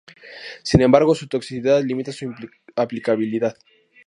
Sin 0.63 0.81
embargo, 0.81 1.13
su 1.13 1.27
toxicidad 1.27 1.83
limita 1.83 2.11
su 2.11 2.33
aplicabilidad. 2.75 3.55